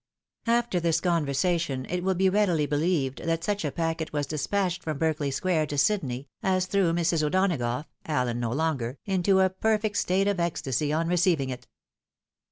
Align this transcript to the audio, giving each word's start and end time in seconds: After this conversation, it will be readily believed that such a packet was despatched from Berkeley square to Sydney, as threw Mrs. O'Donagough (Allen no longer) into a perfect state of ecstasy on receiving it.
After 0.47 0.79
this 0.79 0.99
conversation, 0.99 1.85
it 1.87 2.03
will 2.03 2.15
be 2.15 2.27
readily 2.27 2.65
believed 2.65 3.23
that 3.23 3.43
such 3.43 3.63
a 3.63 3.71
packet 3.71 4.11
was 4.11 4.25
despatched 4.25 4.81
from 4.81 4.97
Berkeley 4.97 5.29
square 5.29 5.67
to 5.67 5.77
Sydney, 5.77 6.27
as 6.41 6.65
threw 6.65 6.91
Mrs. 6.91 7.21
O'Donagough 7.21 7.85
(Allen 8.07 8.39
no 8.39 8.49
longer) 8.51 8.97
into 9.05 9.41
a 9.41 9.49
perfect 9.51 9.97
state 9.97 10.27
of 10.27 10.39
ecstasy 10.39 10.91
on 10.91 11.07
receiving 11.07 11.51
it. 11.51 11.67